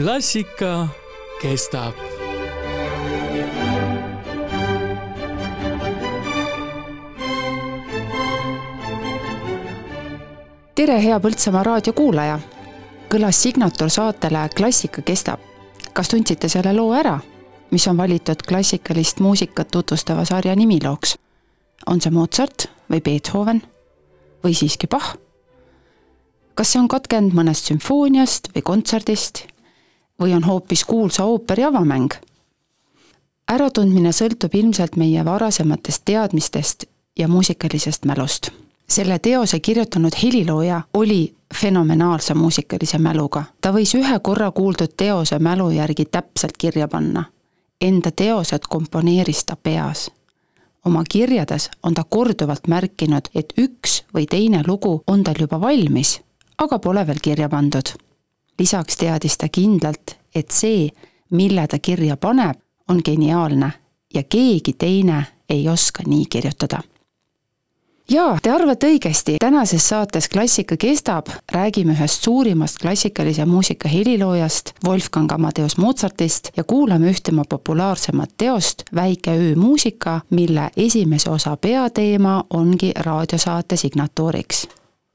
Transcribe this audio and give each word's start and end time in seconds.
klassika 0.00 0.88
kestab. 1.42 1.94
tere, 10.74 11.02
hea 11.02 11.20
Põltsamaa 11.20 11.62
raadiokuulaja. 11.62 12.38
kõlas 13.12 13.42
signatuur 13.42 13.90
saatele 13.90 14.48
Klassika 14.56 15.02
kestab. 15.02 15.40
kas 15.92 16.08
tundsite 16.08 16.48
selle 16.48 16.72
loo 16.72 16.94
ära, 16.96 17.18
mis 17.70 17.88
on 17.88 17.96
valitud 17.96 18.42
klassikalist 18.48 19.20
muusikat 19.20 19.68
tutvustava 19.68 20.24
sarja 20.24 20.56
nimilooks? 20.56 21.18
on 21.86 22.00
see 22.00 22.10
Mozart 22.10 22.70
või 22.90 23.00
Beethoven 23.00 23.62
või 24.44 24.54
siiski 24.54 24.86
Bach? 24.86 25.16
kas 26.54 26.72
see 26.72 26.80
on 26.80 26.88
katkenud 26.88 27.32
mõnest 27.34 27.68
sümfooniast 27.68 28.54
või 28.54 28.62
kontserdist 28.62 29.50
või 30.20 30.34
on 30.34 30.44
hoopis 30.44 30.84
kuulsa 30.84 31.24
ooperi 31.24 31.64
avamäng? 31.64 32.14
äratundmine 33.50 34.12
sõltub 34.12 34.54
ilmselt 34.54 34.96
meie 34.96 35.24
varasematest 35.24 36.02
teadmistest 36.04 36.84
ja 37.18 37.28
muusikalisest 37.28 38.04
mälust. 38.04 38.50
selle 38.88 39.18
teose 39.18 39.60
kirjutanud 39.60 40.12
helilooja 40.22 40.82
oli 40.94 41.34
fenomenaalse 41.54 42.34
muusikalise 42.34 42.98
mäluga. 42.98 43.44
ta 43.60 43.72
võis 43.72 43.94
ühe 43.94 44.18
korra 44.22 44.50
kuuldud 44.50 44.92
teose 44.96 45.38
mälu 45.38 45.70
järgi 45.70 46.04
täpselt 46.04 46.56
kirja 46.56 46.88
panna. 46.88 47.24
Enda 47.80 48.10
teosed 48.10 48.68
komponeeris 48.68 49.44
ta 49.44 49.56
peas. 49.56 50.10
oma 50.84 51.04
kirjades 51.08 51.70
on 51.82 51.94
ta 51.94 52.04
korduvalt 52.04 52.68
märkinud, 52.68 53.28
et 53.34 53.52
üks 53.58 54.04
või 54.14 54.26
teine 54.26 54.62
lugu 54.66 55.02
on 55.06 55.24
tal 55.24 55.34
juba 55.40 55.60
valmis, 55.60 56.20
aga 56.58 56.78
pole 56.78 57.06
veel 57.06 57.18
kirja 57.22 57.48
pandud 57.48 58.10
lisaks 58.60 58.96
teadis 58.96 59.38
ta 59.38 59.48
kindlalt, 59.48 60.09
et 60.34 60.50
see, 60.50 60.88
mille 61.30 61.66
ta 61.66 61.78
kirja 61.78 62.16
paneb, 62.16 62.58
on 62.88 63.00
geniaalne 63.04 63.72
ja 64.14 64.22
keegi 64.22 64.72
teine 64.72 65.24
ei 65.48 65.68
oska 65.68 66.02
nii 66.06 66.24
kirjutada. 66.30 66.82
jaa, 68.10 68.38
te 68.42 68.50
arvate 68.50 68.86
õigesti, 68.86 69.36
tänases 69.38 69.88
saates 69.88 70.28
Klassika 70.28 70.76
kestab, 70.76 71.26
räägime 71.52 71.92
ühest 71.92 72.24
suurimast 72.24 72.78
klassikalise 72.82 73.46
muusika 73.46 73.88
heliloojast, 73.88 74.72
Wolfgang 74.86 75.32
Amadeus 75.32 75.76
Mozartist 75.76 76.50
ja 76.56 76.64
kuulame 76.64 77.10
üht 77.10 77.22
tema 77.22 77.44
populaarsemat 77.48 78.30
teost, 78.36 78.82
Väike 78.94 79.30
öömuusika, 79.30 80.20
mille 80.30 80.70
esimese 80.76 81.30
osa 81.30 81.56
peateema 81.56 82.44
ongi 82.50 82.92
raadiosaate 82.96 83.76
signatuuriks. 83.76 84.68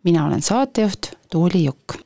mina 0.04 0.26
olen 0.26 0.42
saatejuht 0.42 1.12
Tuuli 1.32 1.64
Jukk 1.64 2.06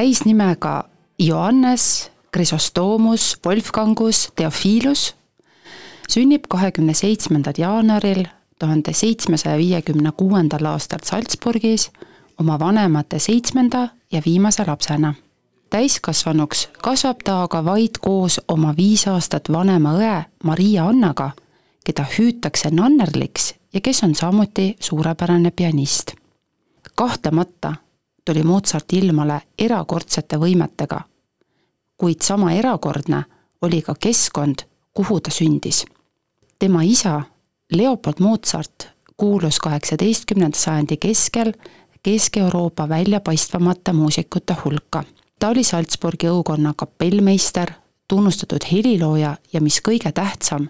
täisnimega 0.00 0.84
Johannes 1.18 2.10
Chrysostomos 2.36 3.38
Wolfgangus 3.46 4.32
Theophilus 4.36 5.14
sünnib 6.08 6.44
kahekümne 6.48 6.94
seitsmendal 6.94 7.58
jaanuaril 7.58 8.24
tuhande 8.58 8.92
seitsmesaja 8.92 9.58
viiekümne 9.58 10.12
kuuendal 10.16 10.64
aastal 10.64 11.04
Salzburgis 11.04 11.90
oma 12.38 12.58
vanemate 12.58 13.18
seitsmenda 13.18 13.88
ja 14.12 14.22
viimase 14.26 14.64
lapsena. 14.66 15.14
täiskasvanuks 15.70 16.68
kasvab 16.82 17.20
ta 17.24 17.42
aga 17.42 17.64
vaid 17.64 18.00
koos 18.00 18.40
oma 18.48 18.72
viis 18.76 19.04
aastat 19.08 19.52
vanema 19.52 19.92
õe 19.98 20.22
Maria 20.44 20.88
Annaga, 20.88 21.30
keda 21.84 22.06
hüütakse 22.18 22.70
nannerliks 22.72 23.54
ja 23.74 23.80
kes 23.80 24.02
on 24.04 24.14
samuti 24.14 24.76
suurepärane 24.80 25.50
pianist. 25.50 26.12
kahtlemata 26.94 27.74
tuli 28.30 28.42
Mozart 28.42 28.92
ilmale 28.92 29.40
erakordsete 29.58 30.36
võimetega. 30.38 31.00
kuid 31.96 32.22
sama 32.22 32.52
erakordne 32.52 33.24
oli 33.62 33.82
ka 33.82 33.94
keskkond, 34.00 34.62
kuhu 34.94 35.20
ta 35.20 35.30
sündis. 35.30 35.84
tema 36.58 36.82
isa, 36.82 37.22
Leopold 37.72 38.20
Mozart, 38.20 38.88
kuulus 39.16 39.58
kaheksateistkümnenda 39.58 40.58
sajandi 40.58 40.96
keskel 40.96 41.52
Kesk-Euroopa 42.02 42.88
väljapaistvamate 42.88 43.92
muusikute 43.92 44.56
hulka. 44.64 45.04
ta 45.38 45.48
oli 45.48 45.64
Salzburgi 45.64 46.26
õukonna 46.26 46.72
kapellmeister, 46.76 47.70
tunnustatud 48.08 48.64
helilooja 48.72 49.36
ja 49.52 49.60
mis 49.60 49.80
kõige 49.88 50.12
tähtsam, 50.12 50.68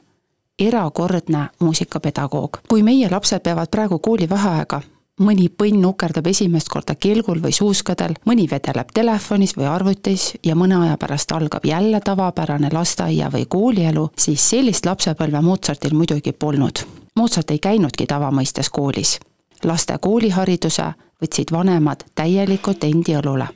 erakordne 0.59 1.49
muusikapedagoog. 1.61 2.57
kui 2.69 2.83
meie 2.83 3.11
lapsed 3.11 3.43
peavad 3.43 3.69
praegu 3.71 3.99
koolivaheaega, 3.99 4.81
mõni 5.21 5.49
põnn 5.53 5.85
ukerdab 5.85 6.27
esimest 6.31 6.69
korda 6.73 6.95
kelgul 6.97 7.41
või 7.43 7.53
suuskadel, 7.53 8.17
mõni 8.27 8.47
vedeleb 8.51 8.93
telefonis 8.95 9.55
või 9.57 9.69
arvutis 9.69 10.31
ja 10.45 10.57
mõne 10.57 10.79
aja 10.81 10.97
pärast 11.01 11.33
algab 11.33 11.65
jälle 11.65 12.01
tavapärane 12.05 12.71
lasteaia 12.73 13.31
või 13.33 13.45
koolielu, 13.49 14.09
siis 14.19 14.49
sellist 14.51 14.87
lapsepõlve 14.87 15.43
Mozartil 15.45 15.95
muidugi 15.95 16.33
polnud. 16.33 16.85
Mozart 17.17 17.51
ei 17.51 17.59
käinudki 17.59 18.07
tavamõistes 18.07 18.71
koolis. 18.71 19.19
laste 19.65 19.99
koolihariduse 20.01 20.93
võtsid 21.23 21.53
vanemad 21.53 22.05
täielikult 22.15 22.85
endi 22.85 23.13
õlule. 23.13 23.47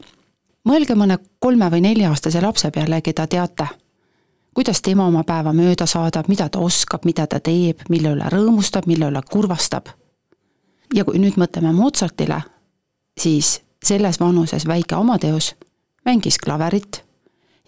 mõelge 0.69 0.95
mõne 0.95 1.19
kolme- 1.39 1.71
või 1.71 1.81
nelja-aastase 1.81 2.43
lapse 2.43 2.71
peale, 2.71 3.01
keda 3.01 3.27
teate 3.27 3.69
kuidas 4.55 4.83
tema 4.83 5.07
oma 5.07 5.25
päeva 5.25 5.53
mööda 5.53 5.87
saadab, 5.87 6.29
mida 6.29 6.49
ta 6.49 6.59
oskab, 6.59 7.05
mida 7.05 7.27
ta 7.27 7.41
teeb, 7.41 7.81
mille 7.89 8.09
üle 8.09 8.25
rõõmustab, 8.31 8.87
mille 8.87 9.07
üle 9.07 9.23
kurvastab 9.31 9.89
ja 10.94 11.05
kui 11.05 11.19
nüüd 11.19 11.38
mõtleme 11.41 11.72
Mozartile, 11.75 12.41
siis 13.21 13.60
selles 13.84 14.21
vanuses 14.21 14.66
väike 14.66 14.94
Amadeus 14.94 15.55
mängis 16.05 16.38
klaverit 16.38 17.03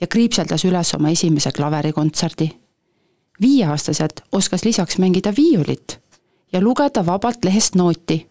ja 0.01 0.07
kriipseldas 0.07 0.65
üles 0.65 0.95
oma 0.95 1.11
esimese 1.11 1.53
klaverikontserdi. 1.53 2.51
viieaastaselt 3.41 4.21
oskas 4.33 4.65
lisaks 4.65 4.99
mängida 4.99 5.33
viiulit 5.37 5.99
ja 6.53 6.61
lugeda 6.61 7.07
vabalt 7.07 7.45
lehest 7.45 7.75
nooti 7.75 8.27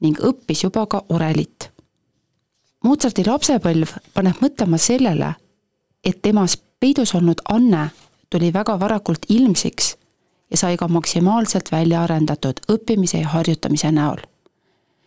ning 0.00 0.18
õppis 0.18 0.64
juba 0.64 0.86
ka 0.86 1.04
orelit. 1.08 1.70
Mozarti 2.84 3.24
lapsepõlv 3.26 3.88
paneb 4.14 4.36
mõtlema 4.42 4.78
sellele, 4.78 5.34
et 6.04 6.22
temas 6.22 6.56
peidus 6.80 7.14
olnud 7.14 7.40
anne 7.48 7.90
tuli 8.30 8.52
väga 8.52 8.80
varakult 8.80 9.26
ilmsiks 9.28 9.96
ja 10.50 10.56
sai 10.56 10.76
ka 10.76 10.88
maksimaalselt 10.88 11.72
välja 11.72 12.02
arendatud 12.02 12.60
õppimise 12.68 13.22
ja 13.22 13.28
harjutamise 13.28 13.92
näol 13.92 14.31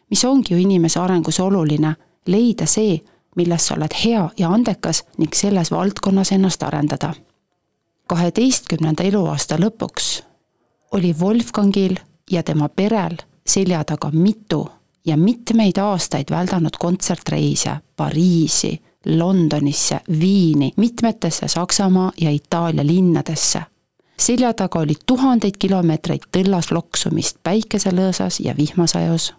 mis 0.10 0.26
ongi 0.26 0.54
ju 0.54 0.60
inimese 0.60 1.00
arengus 1.00 1.40
oluline, 1.40 1.96
leida 2.28 2.66
see, 2.66 3.00
milles 3.36 3.68
sa 3.68 3.76
oled 3.76 3.94
hea 4.04 4.30
ja 4.38 4.50
andekas 4.50 5.04
ning 5.18 5.34
selles 5.34 5.72
valdkonnas 5.72 6.32
ennast 6.32 6.64
arendada. 6.64 7.14
kaheteistkümnenda 8.08 9.04
eluaasta 9.04 9.58
lõpuks 9.58 10.24
oli 10.92 11.16
Wolfgangil 11.20 11.96
ja 12.32 12.44
tema 12.44 12.70
perel 12.70 13.18
selja 13.48 13.84
taga 13.84 14.12
mitu 14.12 14.70
ja 15.06 15.18
mitmeid 15.18 15.78
aastaid 15.78 16.26
väldanud 16.30 16.78
kontsertreise 16.80 17.78
Pariisi, 17.96 18.82
Londonisse, 19.06 20.00
Viini, 20.20 20.72
mitmetesse 20.78 21.48
Saksamaa 21.48 22.12
ja 22.22 22.32
Itaalia 22.32 22.86
linnadesse. 22.86 23.62
selja 24.20 24.54
taga 24.54 24.80
oli 24.80 24.94
tuhandeid 25.06 25.58
kilomeetreid 25.60 26.22
tõllas 26.38 26.72
loksumist 26.72 27.38
päikeselõõsas 27.44 28.40
ja 28.40 28.58
vihmasajus 28.58 29.34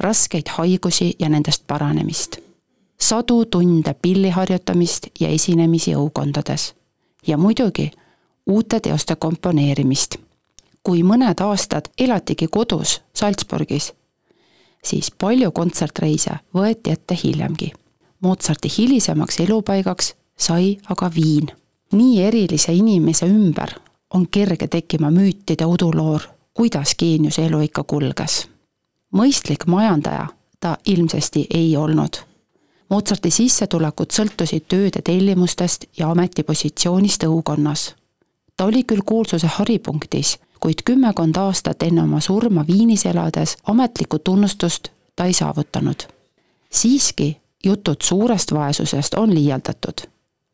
raskeid 0.00 0.48
haigusi 0.48 1.14
ja 1.18 1.28
nendest 1.28 1.64
paranemist. 1.66 2.36
sadu 3.00 3.44
tunde 3.44 3.94
pilli 4.02 4.30
harjutamist 4.30 5.06
ja 5.20 5.28
esinemisi 5.28 5.94
õukondades. 5.94 6.74
ja 7.26 7.38
muidugi 7.38 7.90
uute 8.46 8.80
teoste 8.80 9.16
komponeerimist. 9.16 10.16
kui 10.82 11.02
mõned 11.02 11.40
aastad 11.44 11.88
elatigi 11.98 12.48
kodus 12.48 13.02
Salzburgis, 13.14 13.92
siis 14.84 15.10
palju 15.10 15.50
kontsertreise 15.50 16.30
võeti 16.54 16.90
ette 16.90 17.18
hiljemgi. 17.24 17.72
Mozarti 18.20 18.68
hilisemaks 18.78 19.40
elupaigaks 19.40 20.14
sai 20.38 20.78
aga 20.88 21.10
Viin. 21.14 21.46
nii 21.92 22.22
erilise 22.22 22.72
inimese 22.72 23.26
ümber 23.26 23.74
on 24.14 24.28
kerge 24.28 24.68
tekkima 24.68 25.10
müütide 25.10 25.66
uduloor, 25.66 26.20
kuidas 26.54 26.94
geeniuse 26.98 27.46
elu 27.46 27.60
ikka 27.60 27.84
kulges 27.84 28.51
mõistlik 29.12 29.66
majandaja 29.66 30.26
ta 30.60 30.76
ilmsesti 30.86 31.46
ei 31.54 31.76
olnud. 31.76 32.16
Mozarti 32.90 33.30
sissetulekud 33.30 34.12
sõltusid 34.12 34.66
tööde 34.68 35.02
tellimustest 35.02 35.84
ja 35.98 36.10
ametipositsioonist 36.10 37.24
õukonnas. 37.24 37.94
ta 38.56 38.64
oli 38.64 38.84
küll 38.84 39.00
kuulsuse 39.06 39.46
haripunktis, 39.46 40.38
kuid 40.60 40.82
kümmekond 40.84 41.36
aastat 41.36 41.82
enne 41.82 42.02
oma 42.02 42.20
surma 42.20 42.64
Viinis 42.66 43.06
elades 43.06 43.56
ametlikku 43.64 44.18
tunnustust 44.18 44.88
ta 45.16 45.24
ei 45.24 45.32
saavutanud. 45.32 46.02
siiski 46.70 47.40
jutud 47.64 47.96
suurest 48.02 48.52
vaesusest 48.54 49.14
on 49.14 49.34
liialdatud. 49.34 50.00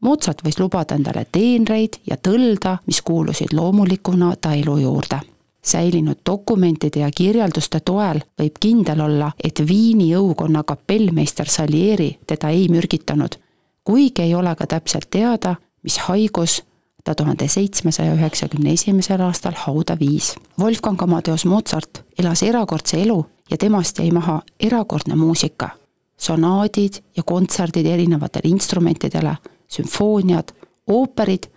Mozart 0.00 0.44
võis 0.44 0.60
lubada 0.60 0.94
endale 0.94 1.26
teenreid 1.32 1.99
ja 2.10 2.16
tõlda, 2.16 2.78
mis 2.87 3.02
kuulusid 3.02 3.52
loomulikuna 3.52 4.37
ta 4.37 4.55
elu 4.55 4.76
juurde 4.76 5.20
säilinud 5.69 6.17
dokumentide 6.26 7.00
ja 7.00 7.11
kirjelduste 7.15 7.81
toel 7.81 8.20
võib 8.41 8.56
kindel 8.61 9.00
olla, 9.05 9.32
et 9.44 9.61
Viini 9.69 10.15
õukonna 10.17 10.65
kapellmeister 10.65 11.49
Salieri 11.49 12.19
teda 12.26 12.49
ei 12.49 12.69
mürgitanud, 12.73 13.37
kuigi 13.85 14.23
ei 14.23 14.35
ole 14.35 14.55
ka 14.56 14.67
täpselt 14.67 15.11
teada, 15.11 15.55
mis 15.82 15.99
haigus 16.09 16.62
ta 17.05 17.15
tuhande 17.15 17.49
seitsmesaja 17.49 18.15
üheksakümne 18.15 18.73
esimesel 18.73 19.20
aastal 19.25 19.56
hauda 19.56 19.97
viis. 20.00 20.35
Wolfgang 20.61 21.03
Amadeus 21.03 21.44
Mozart 21.44 22.03
elas 22.19 22.43
erakordse 22.43 23.03
elu 23.03 23.25
ja 23.50 23.56
temast 23.56 23.99
jäi 23.99 24.11
maha 24.11 24.41
erakordne 24.61 25.17
muusika, 25.17 25.70
sonaadid 26.17 27.00
ja 27.17 27.23
kontserdid 27.23 27.87
erinevatele 27.87 28.53
instrumentidele, 28.53 29.37
sümfooniad, 29.69 30.53
ooperid, 30.87 31.49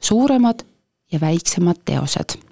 suuremad 0.00 0.66
ja 1.12 1.20
väiksemad 1.20 1.82
teosed 1.84 2.47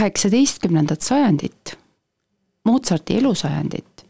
kaheksateistkümnendat 0.00 1.02
sajandit, 1.02 1.78
Mozarti 2.64 3.18
elusajandit, 3.18 4.06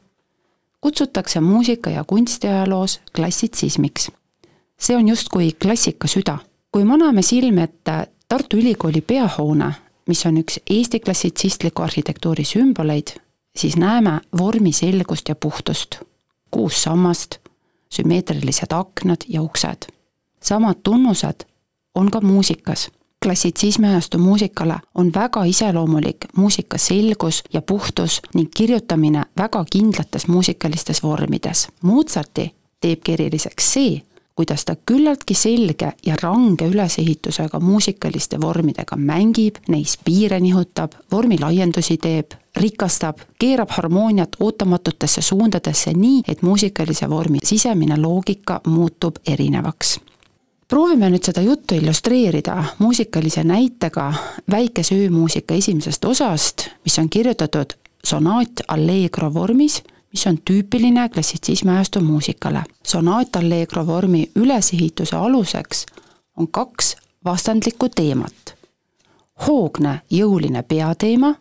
kutsutakse 0.81 1.41
muusika- 1.41 1.91
ja 1.91 2.05
kunstiajaloos 2.05 3.01
klassitsismiks. 3.17 4.11
see 4.81 4.97
on 4.97 5.09
justkui 5.09 5.53
klassika 5.63 6.09
süda. 6.09 6.39
kui 6.73 6.85
maname 6.85 7.23
silme 7.23 7.63
ette 7.63 8.07
Tartu 8.29 8.57
Ülikooli 8.57 9.01
peahoone, 9.01 9.75
mis 10.07 10.27
on 10.27 10.37
üks 10.37 10.61
Eesti 10.71 11.01
klassitsistliku 11.01 11.83
arhitektuuri 11.83 12.45
sümboleid, 12.45 13.09
siis 13.57 13.77
näeme 13.77 14.21
vormi 14.39 14.73
selgust 14.73 15.29
ja 15.29 15.35
puhtust. 15.35 15.97
kuus 16.51 16.83
sammast, 16.83 17.35
sümmeetrilised 17.89 18.71
aknad 18.71 19.21
ja 19.29 19.43
uksed. 19.43 19.87
samad 20.43 20.77
tunnused 20.83 21.41
on 21.95 22.11
ka 22.11 22.21
muusikas 22.21 22.91
klassitsismi 23.25 23.89
ajastu 23.89 24.19
muusikale 24.19 24.77
on 24.95 25.11
väga 25.15 25.45
iseloomulik 25.45 26.17
muusika 26.37 26.79
selgus 26.79 27.43
ja 27.53 27.63
puhtus 27.63 28.23
ning 28.35 28.49
kirjutamine 28.57 29.25
väga 29.37 29.65
kindlates 29.73 30.29
muusikalistes 30.29 31.03
vormides. 31.03 31.69
Mozarti 31.83 32.55
teebki 32.81 33.13
eriliseks 33.13 33.73
see, 33.73 34.03
kuidas 34.37 34.65
ta 34.65 34.77
küllaltki 34.87 35.35
selge 35.35 35.93
ja 36.07 36.15
range 36.23 36.69
ülesehitusega 36.69 37.61
muusikaliste 37.61 38.41
vormidega 38.41 38.97
mängib, 38.97 39.57
neis 39.69 39.99
piire 40.05 40.41
nihutab, 40.41 40.93
vormilaiendusi 41.13 41.97
teeb, 41.97 42.33
rikastab, 42.57 43.19
keerab 43.39 43.71
harmooniat 43.71 44.37
ootamatutesse 44.41 45.23
suundadesse 45.23 45.93
nii, 45.93 46.23
et 46.29 46.43
muusikalise 46.43 47.11
vormi 47.11 47.39
sisemine 47.45 48.01
loogika 48.01 48.61
muutub 48.67 49.21
erinevaks 49.27 49.99
proovime 50.71 51.11
nüüd 51.11 51.27
seda 51.27 51.43
juttu 51.43 51.75
illustreerida 51.75 52.57
muusikalise 52.79 53.43
näitega 53.45 54.13
väikese 54.51 54.95
öömuusika 54.95 55.55
esimesest 55.55 56.05
osast, 56.05 56.69
mis 56.85 56.99
on 56.99 57.11
kirjutatud 57.11 57.75
sonaat 58.05 58.63
allegro 58.69 59.33
vormis, 59.35 59.83
mis 60.13 60.27
on 60.27 60.39
tüüpiline 60.51 61.09
klassitsismi 61.09 61.71
ajastu 61.71 62.01
muusikale. 62.01 62.63
sonaat 62.87 63.37
allegro 63.37 63.87
vormi 63.87 64.31
ülesehituse 64.37 65.17
aluseks 65.17 65.87
on 66.37 66.49
kaks 66.49 66.97
vastandlikku 67.25 67.89
teemat. 67.89 68.55
hoogne 69.47 70.01
jõuline 70.11 70.63
peateema 70.63 71.35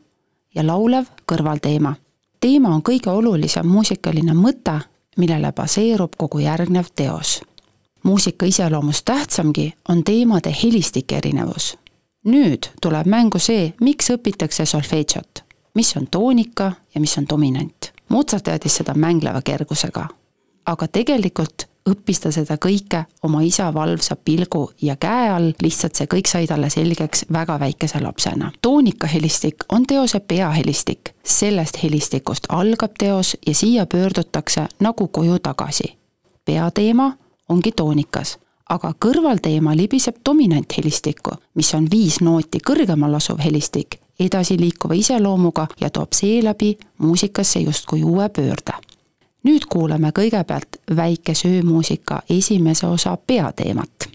ja 0.56 0.68
laulev 0.68 1.06
kõrvalteema. 1.32 1.94
teema 2.40 2.70
on 2.70 2.82
kõige 2.82 3.10
olulisem 3.10 3.68
muusikaline 3.68 4.34
mõte, 4.34 4.80
millele 5.18 5.52
baseerub 5.52 6.12
kogu 6.18 6.40
järgnev 6.40 6.86
teos 6.96 7.42
muusika 8.04 8.46
iseloomust 8.46 9.06
tähtsamgi 9.06 9.74
on 9.90 10.04
teemade 10.04 10.56
helistik 10.64 11.12
erinevus. 11.12 11.78
nüüd 12.26 12.68
tuleb 12.82 13.08
mängu 13.08 13.40
see, 13.40 13.74
miks 13.82 14.10
õpitakse 14.12 14.66
solfedžot, 14.66 15.44
mis 15.74 15.96
on 15.98 16.08
toonika 16.12 16.72
ja 16.96 17.02
mis 17.02 17.18
on 17.18 17.26
dominant. 17.30 17.92
Mozart 18.10 18.44
teadis 18.44 18.76
seda 18.76 18.94
mängleva 18.94 19.42
kergusega, 19.42 20.08
aga 20.66 20.88
tegelikult 20.88 21.70
õppis 21.90 22.20
ta 22.24 22.32
seda 22.34 22.58
kõike 22.62 23.04
oma 23.24 23.42
isa 23.46 23.70
valvsa 23.74 24.16
pilgu 24.16 24.72
ja 24.82 24.96
käe 25.00 25.30
all, 25.32 25.54
lihtsalt 25.62 25.96
see 25.96 26.10
kõik 26.12 26.28
sai 26.28 26.48
talle 26.48 26.70
selgeks 26.70 27.26
väga 27.34 27.60
väikese 27.60 28.02
lapsena. 28.04 28.52
toonikahelistik 28.62 29.66
on 29.72 29.86
teose 29.88 30.20
peahelistik, 30.20 31.14
sellest 31.24 31.84
helistikust 31.84 32.50
algab 32.50 32.98
teos 33.00 33.38
ja 33.48 33.56
siia 33.56 33.86
pöördutakse 33.86 34.68
nagu 34.80 35.08
koju 35.08 35.40
tagasi. 35.40 35.98
peateema 36.46 37.14
ongi 37.50 37.72
toonikas, 37.72 38.38
aga 38.70 38.94
kõrvalteema 39.06 39.76
libiseb 39.78 40.22
dominanthelistikku, 40.26 41.32
mis 41.56 41.74
on 41.74 41.88
viis 41.92 42.22
nooti 42.22 42.62
kõrgemal 42.66 43.16
asuv 43.18 43.42
helistik, 43.44 44.00
edasiliikuva 44.20 44.94
iseloomuga 44.94 45.68
ja 45.82 45.90
toob 45.90 46.14
seeläbi 46.14 46.78
muusikasse 46.98 47.60
justkui 47.60 48.04
uue 48.04 48.30
pöörde. 48.30 48.74
nüüd 49.44 49.66
kuulame 49.70 50.10
kõigepealt 50.12 50.82
väike 50.96 51.34
söömuusika 51.34 52.22
esimese 52.30 52.88
osa 52.88 53.18
peateemat 53.18 54.09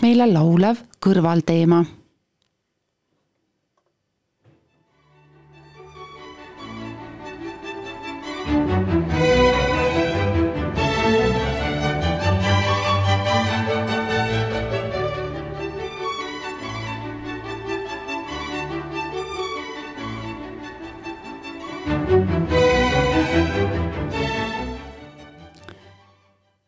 pakub 0.00 0.08
meile 0.08 0.26
laulev 0.32 0.78
kõrvalteema. 1.00 1.84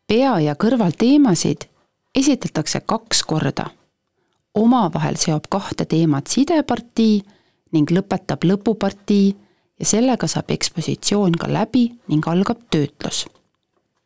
Pea- 0.07 0.41
ja 0.41 0.55
kõrvalteemasid 0.55 1.72
esitatakse 2.15 2.81
kaks 2.81 3.23
korda. 3.23 3.67
omavahel 4.55 5.17
seob 5.17 5.45
kahte 5.49 5.85
teemat 5.85 6.27
sidepartii 6.27 7.23
ning 7.73 7.91
lõpetab 7.91 8.45
lõpupartii 8.45 9.37
ja 9.81 9.87
sellega 9.87 10.29
saab 10.29 10.51
ekspositsioon 10.53 11.39
ka 11.41 11.49
läbi 11.53 11.89
ning 12.09 12.29
algab 12.29 12.61
töötlus. 12.71 13.27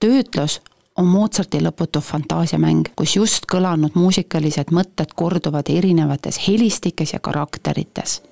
töötlus 0.01 0.61
on 0.97 1.07
Mozarti 1.07 1.61
lõputu 1.61 2.01
fantaasiamäng, 2.01 2.85
kus 2.97 3.17
just 3.17 3.45
kõlanud 3.53 3.95
muusikalised 3.95 4.71
mõtted 4.73 5.13
korduvad 5.15 5.69
erinevates 5.69 6.39
helistikes 6.49 7.13
ja 7.13 7.21
karakterites. 7.21 8.23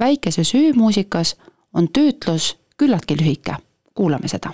väikeses 0.00 0.54
öömuusikas 0.54 1.36
on 1.74 1.88
töötlus 1.88 2.56
küllaltki 2.76 3.16
lühike, 3.16 3.54
kuulame 3.94 4.28
seda 4.28 4.52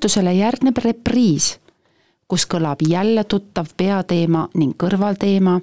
töötusele 0.00 0.32
järgneb 0.32 0.78
repriis, 0.80 1.58
kus 2.28 2.46
kõlab 2.48 2.80
jälle 2.88 3.24
tuttav 3.28 3.66
peateema 3.76 4.46
ning 4.56 4.72
kõrvalteema, 4.80 5.58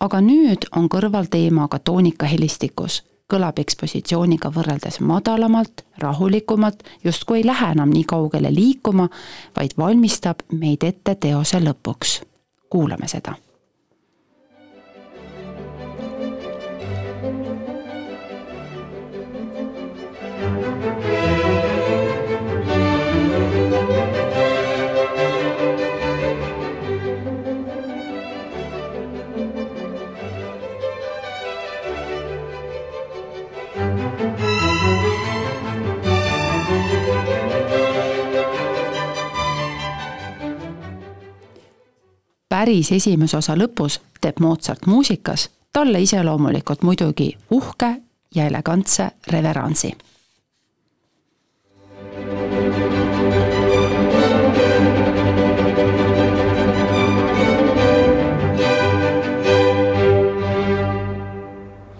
aga 0.00 0.20
nüüd 0.24 0.64
on 0.76 0.88
kõrvalteema 0.88 1.68
ka 1.68 1.78
toonikahelistikus. 1.78 3.02
kõlab 3.28 3.58
ekspositsiooniga 3.58 4.50
võrreldes 4.52 5.00
madalamalt, 5.00 5.84
rahulikumalt, 5.98 6.82
justkui 7.04 7.38
ei 7.38 7.46
lähe 7.46 7.72
enam 7.72 7.90
nii 7.90 8.04
kaugele 8.04 8.54
liikuma, 8.54 9.08
vaid 9.56 9.72
valmistab 9.78 10.44
meid 10.52 10.84
ette 10.84 11.14
teose 11.14 11.60
lõpuks. 11.60 12.22
kuulame 12.70 13.08
seda 13.08 13.43
päris 42.64 42.92
esimese 42.96 43.36
osa 43.36 43.52
lõpus 43.60 43.98
teeb 44.24 44.38
Mozart 44.40 44.86
muusikas 44.88 45.50
talle 45.76 46.00
iseloomulikult 46.00 46.80
muidugi 46.82 47.26
uhke 47.52 47.90
ja 48.34 48.46
elegantse 48.46 49.10
reveransi. 49.28 49.90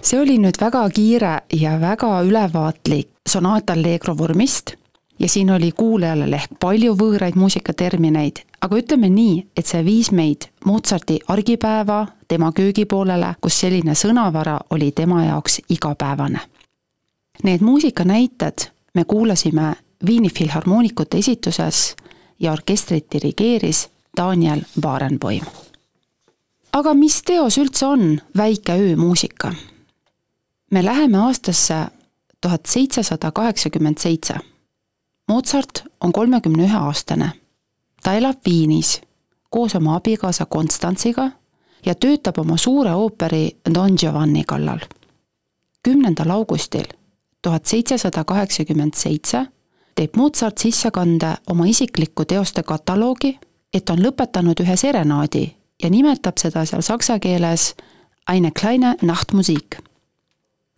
See 0.00 0.21
oli 0.21 0.38
nüüd 0.40 0.56
väga 0.61 0.87
kiire 0.97 1.35
ja 1.52 1.75
väga 1.80 2.14
ülevaatlik 2.25 3.12
sonaat 3.28 3.76
allegro 3.76 4.16
vormist 4.16 4.78
ja 5.18 5.28
siin 5.28 5.50
oli 5.50 5.73
kuulajale 5.73 6.37
ehk 6.37 6.59
palju 6.61 6.94
võõraid 6.99 7.37
muusikatermineid, 7.38 8.42
aga 8.61 8.76
ütleme 8.76 9.09
nii, 9.11 9.47
et 9.56 9.66
see 9.66 9.85
viis 9.85 10.11
meid 10.11 10.49
Mozarti 10.64 11.18
argipäeva, 11.28 12.06
tema 12.28 12.52
köögipoolele, 12.52 13.35
kus 13.40 13.61
selline 13.61 13.94
sõnavara 13.94 14.59
oli 14.71 14.92
tema 14.92 15.25
jaoks 15.25 15.61
igapäevane. 15.68 16.40
Need 17.44 17.61
muusikanäited 17.61 18.71
me 18.94 19.04
kuulasime 19.04 19.75
Viini 20.06 20.30
Filharmoonikute 20.30 21.18
esituses 21.18 21.97
ja 22.40 22.52
orkestrit 22.52 23.06
dirigeeris 23.12 23.88
Daniel 24.16 24.61
Barenboim. 24.80 25.44
aga 26.73 26.94
mis 26.94 27.23
teos 27.23 27.59
üldse 27.59 27.87
on 27.87 28.21
väike 28.37 28.73
öömuusika? 28.73 29.54
me 30.71 30.85
läheme 30.85 31.18
aastasse 31.18 31.87
tuhat 32.40 32.66
seitsesada 32.66 33.30
kaheksakümmend 33.33 33.99
seitse 33.99 34.35
Mozart 35.28 35.85
on 36.00 36.12
kolmekümne 36.12 36.64
ühe 36.64 36.76
aastane. 36.76 37.33
ta 38.02 38.12
elab 38.12 38.37
Viinis 38.47 39.00
koos 39.50 39.75
oma 39.75 39.97
abikaasa 39.97 40.45
Konstantsiga 40.47 41.31
ja 41.87 41.95
töötab 41.95 42.38
oma 42.38 42.57
suure 42.57 42.95
ooperi 42.95 43.57
Don 43.75 43.95
Giovanni 43.97 44.45
kallal. 44.45 44.78
kümnendal 45.83 46.31
augustil 46.31 46.85
tuhat 47.43 47.66
seitsesada 47.66 48.25
kaheksakümmend 48.25 48.95
seitse 48.95 49.47
teeb 49.95 50.16
Mozart 50.16 50.59
sissekande 50.59 51.35
oma 51.47 51.66
isiklikku 51.66 52.25
teoste 52.25 52.62
kataloogi, 52.62 53.38
et 53.73 53.90
on 53.90 53.99
lõpetanud 53.99 54.61
ühe 54.61 54.76
serenaadi 54.76 55.57
ja 55.83 55.90
nimetab 55.90 56.38
seda 56.38 56.64
seal 56.64 56.83
saksa 56.83 57.19
keeles 57.19 57.75
Eine 58.33 58.50
kleine 58.50 58.97
Nachtmusik. 59.02 59.76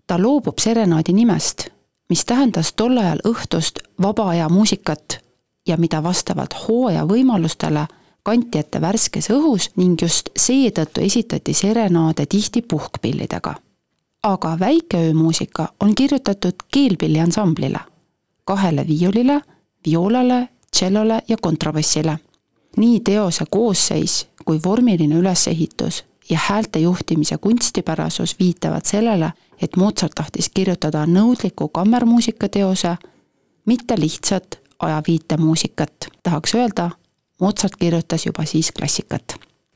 ta 0.07 0.23
loobub 0.23 0.59
serenaadi 0.59 1.13
nimest 1.13 1.76
mis 2.09 2.25
tähendas 2.25 2.73
tol 2.73 2.99
ajal 2.99 3.21
õhtust 3.25 3.79
vaba 4.03 4.29
aja 4.29 4.49
muusikat 4.49 5.19
ja 5.67 5.77
mida 5.77 6.03
vastavalt 6.03 6.55
hooaja 6.69 7.05
võimalustele 7.05 7.87
kanti 8.23 8.59
ette 8.59 8.81
värskes 8.81 9.31
õhus 9.31 9.71
ning 9.77 10.03
just 10.03 10.31
seetõttu 10.39 11.01
esitati 11.01 11.55
serenaade 11.55 12.27
tihti 12.27 12.63
puhkpillidega. 12.63 13.55
aga 14.23 14.59
väikeöömuusika 14.59 15.69
on 15.81 15.95
kirjutatud 15.95 16.55
keelpilliansamblile, 16.73 17.79
kahele 18.45 18.87
viiulile, 18.87 19.41
vioolale, 19.87 20.49
tšellole 20.71 21.23
ja 21.29 21.37
kontrabassile. 21.43 22.19
nii 22.77 23.01
teose 23.01 23.45
koosseis 23.51 24.27
kui 24.45 24.61
vormiline 24.65 25.15
ülesehitus 25.15 26.05
ja 26.31 26.39
häälte 26.49 26.79
juhtimise 26.79 27.39
kunstipärasus 27.39 28.39
viitavad 28.39 28.85
sellele, 28.85 29.33
et 29.63 29.77
Mozart 29.77 30.13
tahtis 30.15 30.49
kirjutada 30.55 31.07
nõudliku 31.07 31.69
kammermuusikateose, 31.69 32.97
mitte 33.67 33.95
lihtsat 33.99 34.59
ajaviitemuusikat. 34.79 35.93
tahaks 36.23 36.55
öelda, 36.55 36.91
Mozart 37.41 37.77
kirjutas 37.79 38.27
juba 38.27 38.45
siis 38.45 38.73
klassikat. 38.73 39.23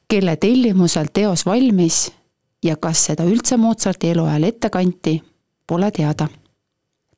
kelle 0.08 0.36
tellimusel 0.36 1.06
teos 1.12 1.46
valmis 1.46 2.12
ja 2.64 2.76
kas 2.76 3.04
seda 3.04 3.24
üldse 3.24 3.56
Mozarti 3.56 4.10
eluajal 4.10 4.42
ette 4.42 4.70
kanti, 4.70 5.22
pole 5.66 5.90
teada. 5.90 6.28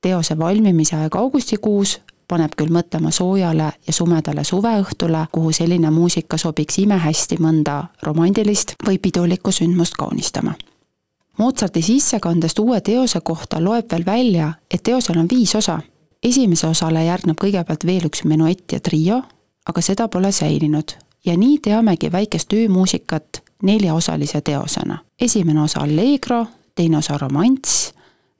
teose 0.00 0.38
valmimise 0.38 0.96
aeg 0.96 1.16
augustikuus 1.16 2.00
paneb 2.32 2.56
küll 2.56 2.72
mõtlema 2.72 3.12
soojale 3.12 3.68
ja 3.86 3.92
sumedale 3.92 4.44
suveõhtule, 4.48 5.26
kuhu 5.32 5.52
selline 5.52 5.92
muusika 5.92 6.40
sobiks 6.40 6.80
imehästi 6.80 7.36
mõnda 7.44 7.82
romantilist 8.02 8.76
või 8.86 8.98
pidulikku 8.98 9.52
sündmust 9.52 10.00
kaunistama 10.00 10.56
Mozarti 11.38 11.82
sissekandest 11.82 12.58
uue 12.58 12.80
teose 12.80 13.20
kohta 13.20 13.64
loeb 13.64 13.88
veel 13.92 14.04
välja, 14.06 14.52
et 14.70 14.82
teosel 14.82 15.18
on 15.18 15.28
viis 15.30 15.54
osa. 15.54 15.80
esimese 16.22 16.66
osale 16.66 17.04
järgneb 17.04 17.36
kõigepealt 17.40 17.86
veel 17.86 18.04
üks 18.06 18.24
menuett 18.24 18.72
ja 18.72 18.80
trio, 18.80 19.22
aga 19.66 19.80
seda 19.80 20.08
pole 20.08 20.32
säilinud. 20.32 20.92
ja 21.24 21.36
nii 21.36 21.58
teamegi 21.58 22.12
väikest 22.12 22.52
öömuusikat 22.52 23.42
neljaosalise 23.62 24.40
teosena. 24.40 24.98
esimene 25.20 25.62
osa 25.62 25.80
allegro, 25.80 26.46
teine 26.74 26.96
osa 26.96 27.18
romanss, 27.18 27.92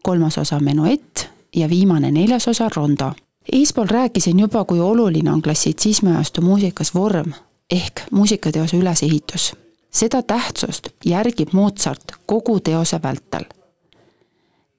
kolmas 0.02 0.38
osa 0.38 0.60
menuett 0.60 1.26
ja 1.56 1.68
viimane 1.68 2.10
neljas 2.10 2.48
osa 2.48 2.68
rondo. 2.76 3.12
Eespool 3.52 3.86
rääkisin 3.90 4.38
juba, 4.38 4.64
kui 4.64 4.80
oluline 4.80 5.30
on 5.30 5.42
klassitsismi 5.42 6.10
ajastu 6.10 6.40
muusikas 6.40 6.94
vorm 6.94 7.32
ehk 7.70 8.00
muusikateose 8.10 8.76
ülesehitus 8.76 9.52
seda 9.92 10.22
tähtsust 10.22 10.88
järgib 11.04 11.48
Mozart 11.52 12.12
kogu 12.26 12.60
teose 12.60 13.02
vältel. 13.02 13.44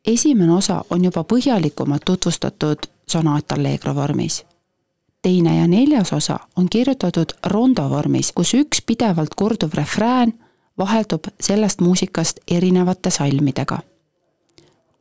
esimene 0.08 0.54
osa 0.54 0.84
on 0.90 1.04
juba 1.04 1.24
põhjalikumalt 1.24 2.02
tutvustatud 2.06 2.78
sonaat 3.08 3.52
allegro 3.52 3.96
vormis. 3.96 4.46
teine 5.22 5.58
ja 5.58 5.68
neljas 5.68 6.14
osa 6.14 6.40
on 6.56 6.70
kirjutatud 6.70 7.34
rondo 7.46 7.90
vormis, 7.90 8.32
kus 8.32 8.54
üks 8.54 8.82
pidevalt 8.86 9.36
korduv 9.36 9.74
refrään 9.74 10.34
vaheldub 10.78 11.24
sellest 11.40 11.82
muusikast 11.82 12.40
erinevate 12.52 13.10
salmidega. 13.10 13.80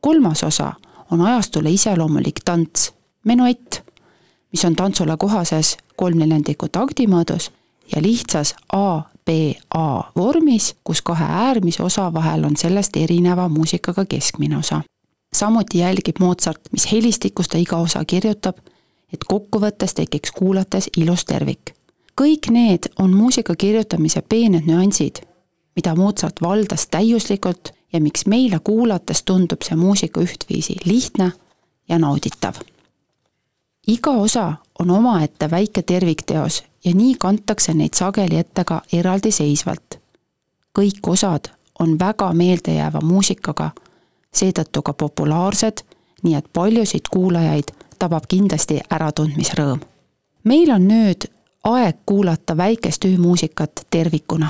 kolmas 0.01 0.43
osa 0.43 0.73
on 1.11 1.21
ajastule 1.21 1.71
iseloomulik 1.71 2.39
tants, 2.45 2.93
menuett, 3.23 3.81
mis 4.51 4.65
on 4.65 4.75
tantsule 4.75 5.17
kohases 5.17 5.77
kolmneljandikku 5.95 6.67
taktimõõdus 6.71 7.51
ja 7.95 8.01
lihtsas 8.01 8.55
A-B-A 8.73 10.03
vormis, 10.15 10.75
kus 10.83 11.01
kahe 11.01 11.25
äärmise 11.25 11.83
osa 11.83 12.13
vahel 12.13 12.45
on 12.45 12.57
sellest 12.57 12.97
erineva 12.97 13.49
muusikaga 13.49 14.05
keskmine 14.05 14.57
osa. 14.57 14.81
samuti 15.33 15.77
jälgib 15.77 16.19
Mozart, 16.19 16.61
mis 16.71 16.91
helistikus 16.91 17.47
ta 17.47 17.57
iga 17.57 17.77
osa 17.77 18.05
kirjutab, 18.05 18.57
et 19.13 19.23
kokkuvõttes 19.27 19.93
tekiks 19.93 20.31
kuulates 20.31 20.89
ilus 20.97 21.25
tervik. 21.25 21.73
kõik 22.21 22.51
need 22.51 22.89
on 22.99 23.13
muusika 23.13 23.55
kirjutamise 23.55 24.21
peened 24.21 24.65
nüansid, 24.65 25.21
mida 25.75 25.95
Mozart 25.95 26.41
valdas 26.41 26.87
täiuslikult 26.87 27.73
ja 27.93 28.01
miks 28.01 28.25
meile 28.25 28.59
kuulates 28.59 29.23
tundub 29.23 29.61
see 29.61 29.75
muusika 29.75 30.21
ühtviisi 30.21 30.75
lihtne 30.85 31.31
ja 31.89 31.99
nauditav. 31.99 32.53
Iga 33.87 34.11
osa 34.11 34.53
on 34.79 34.89
omaette 34.89 35.51
väike 35.51 35.81
tervikteos 35.81 36.63
ja 36.85 36.93
nii 36.93 37.15
kantakse 37.19 37.73
neid 37.73 37.93
sageli 37.95 38.37
ette 38.37 38.63
ka 38.63 38.81
eraldiseisvalt. 38.93 39.99
kõik 40.79 41.07
osad 41.07 41.45
on 41.79 41.99
väga 41.99 42.33
meeldejääva 42.33 42.99
muusikaga, 43.01 43.71
seetõttu 44.35 44.81
ka 44.81 44.93
populaarsed, 44.93 45.77
nii 46.23 46.35
et 46.35 46.45
paljusid 46.53 47.09
kuulajaid 47.11 47.71
tabab 47.99 48.23
kindlasti 48.27 48.79
äratundmisrõõm. 48.89 49.79
meil 50.43 50.71
on 50.71 50.87
nüüd 50.87 51.29
aeg 51.63 51.95
kuulata 52.05 52.57
väikest 52.57 53.05
öömuusikat 53.05 53.87
tervikuna. 53.89 54.47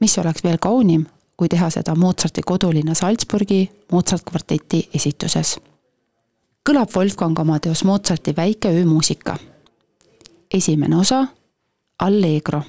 mis 0.00 0.18
oleks 0.18 0.44
veel 0.44 0.58
kaunim, 0.58 1.06
kui 1.36 1.48
teha 1.48 1.70
seda 1.70 1.94
Mozarti 1.94 2.42
kodulinna 2.42 2.94
Salzburgi 2.94 3.70
Mozart 3.92 4.22
kvarteti 4.30 4.88
esituses. 4.94 5.60
Kõlab 6.68 6.90
Wolfgang 6.96 7.38
Amadeus 7.38 7.84
Mozarti 7.84 8.36
väike 8.36 8.68
öömuusika. 8.68 9.36
esimene 10.54 10.96
osa, 10.96 11.26
Allegro 11.98 12.62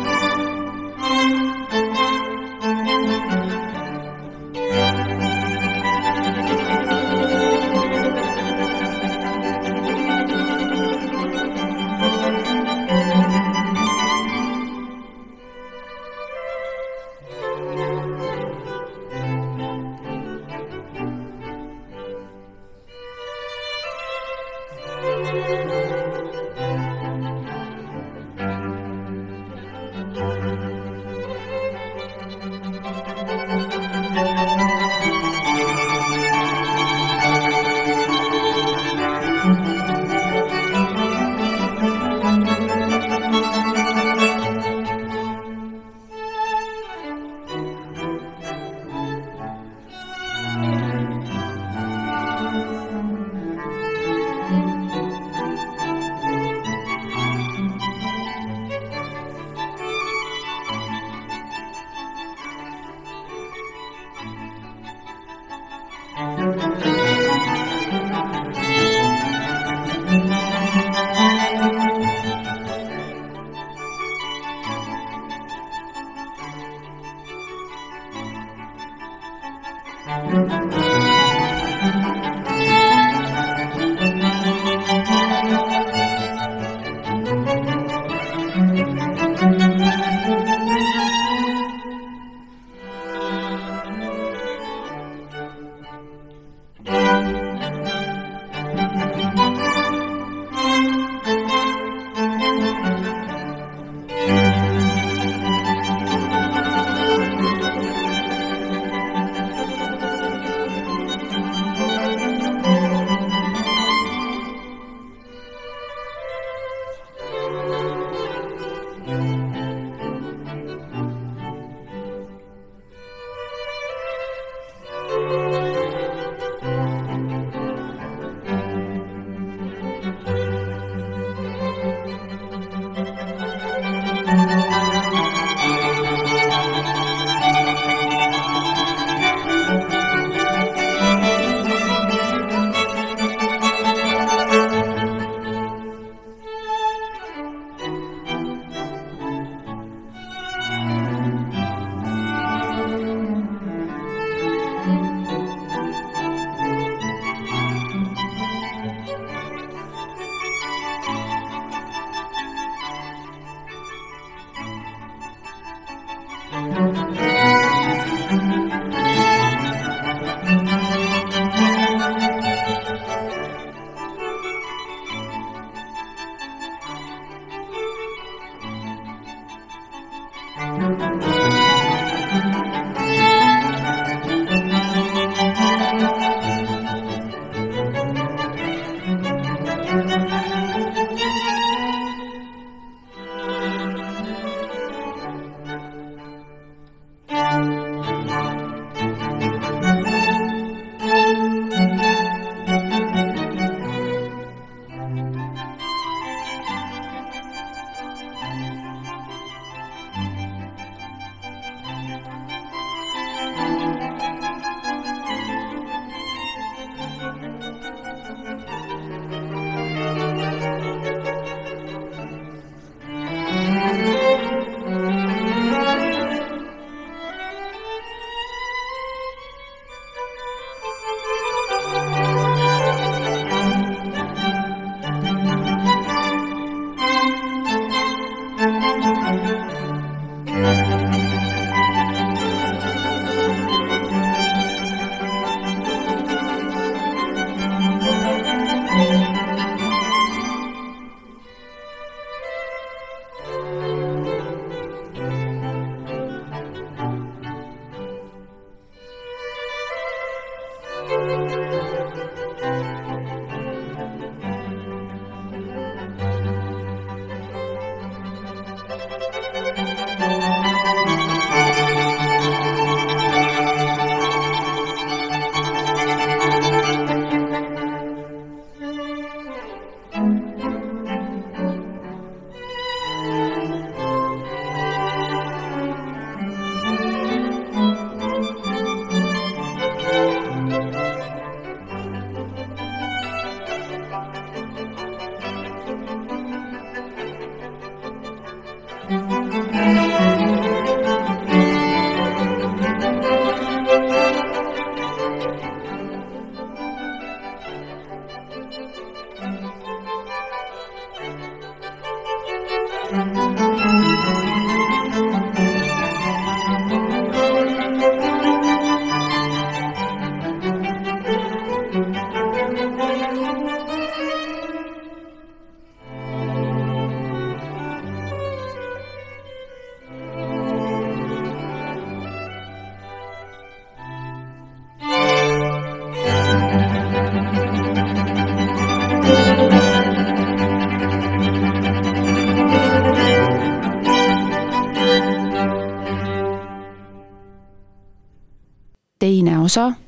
Osa, 349.67 349.99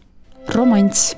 romanss 0.47 1.16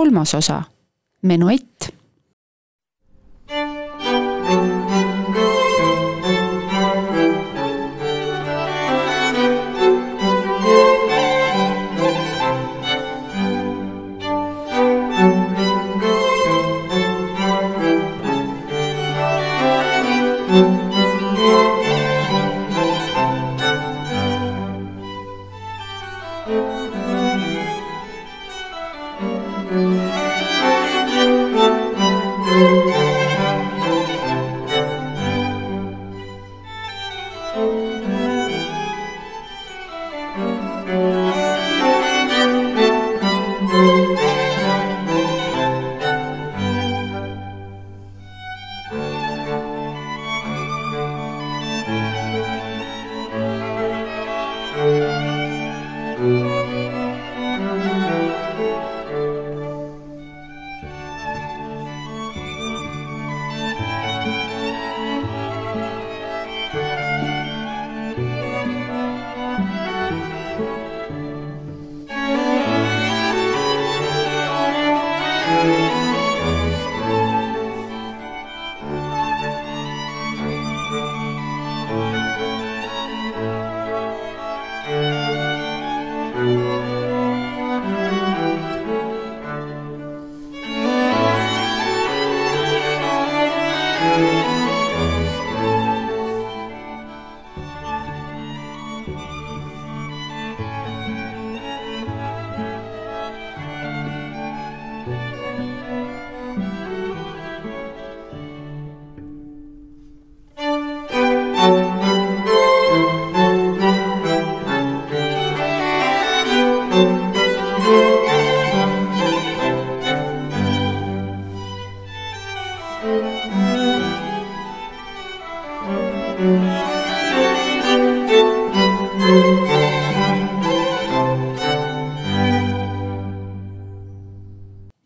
kolmas 0.00 0.34
osa, 0.34 0.62
menuett 1.22 1.69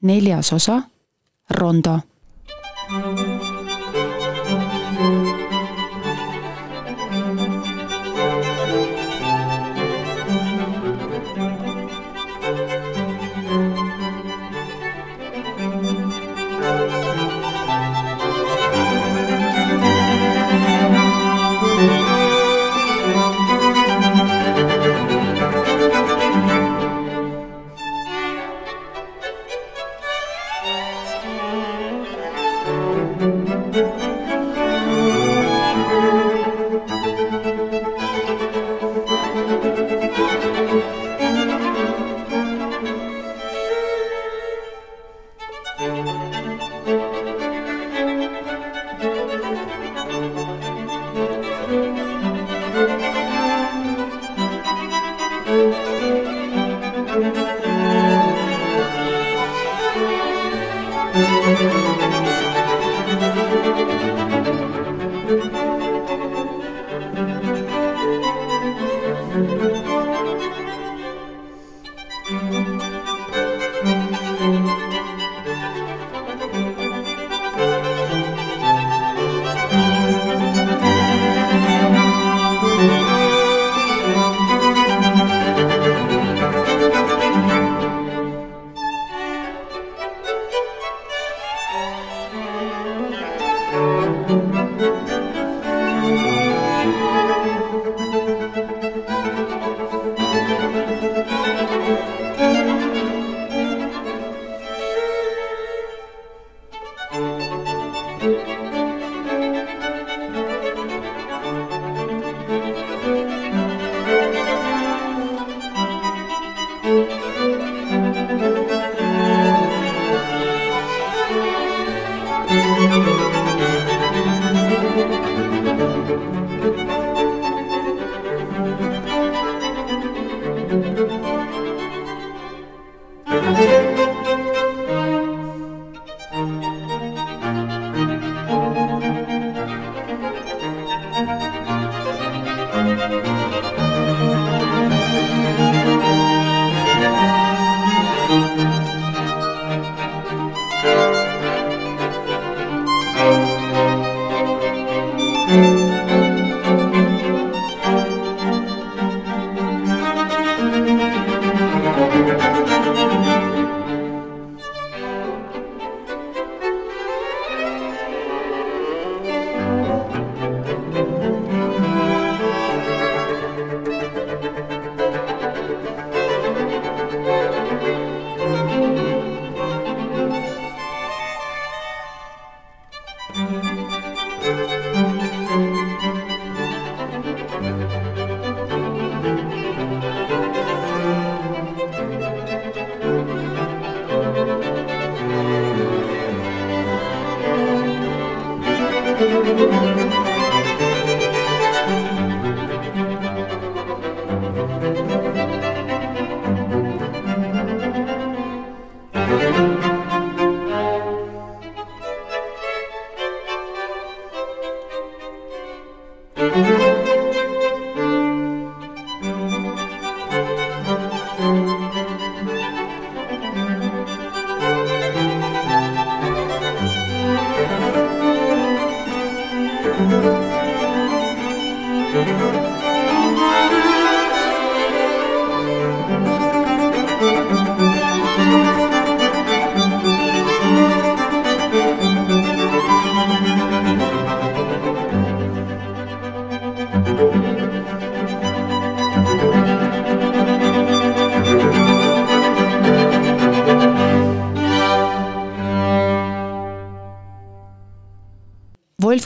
neljas 0.05 0.53
osa, 0.53 0.89
Rondo 1.49 2.14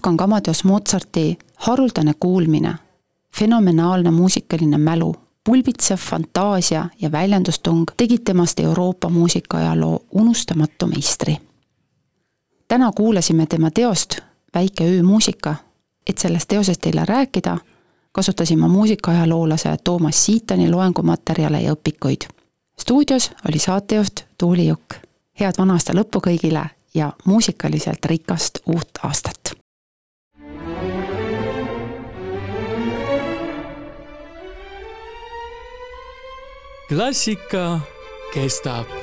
Wolfgang 0.08 0.22
Amadeus 0.22 0.64
Mozarti 0.64 1.38
haruldane 1.56 2.12
kuulmine, 2.20 2.74
fenomenaalne 3.38 4.10
muusikaline 4.10 4.78
mälu, 4.78 5.16
pulbitsev 5.44 5.96
fantaasia 5.96 6.88
ja 7.00 7.12
väljendustung 7.12 7.84
tegid 7.96 8.18
temast 8.24 8.60
Euroopa 8.60 9.08
muusikaajaloo 9.08 10.00
unustamatu 10.10 10.86
meistri. 10.86 11.36
täna 12.68 12.92
kuulasime 12.96 13.46
tema 13.46 13.70
teost 13.70 14.18
Väike 14.54 14.84
öömuusika. 14.84 15.54
et 16.06 16.18
sellest 16.18 16.48
teosest 16.48 16.80
teile 16.80 17.04
rääkida, 17.04 17.58
kasutasin 18.12 18.58
ma 18.58 18.68
muusikaaajaloolase 18.68 19.76
Toomas 19.84 20.26
Siitani 20.26 20.70
loengumaterjale 20.70 21.60
ja 21.60 21.72
õpikuid. 21.72 22.28
stuudios 22.80 23.30
oli 23.48 23.58
saatejuht 23.58 24.24
Tuuli 24.38 24.66
Jukk. 24.66 24.94
head 25.40 25.52
vana 25.58 25.72
aasta 25.72 25.92
lõppu 25.92 26.20
kõigile 26.26 26.66
ja 26.94 27.12
muusikaliselt 27.24 28.04
rikast 28.04 28.58
uut 28.66 28.90
aastat! 29.02 29.57
Klassika 36.88 37.80
kestab 38.32 38.97